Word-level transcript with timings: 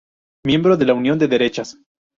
Miembro 0.47 0.77
de 0.77 0.85
la 0.87 0.95
Unión 0.95 1.19
de 1.19 1.27
Derechas. 1.27 1.77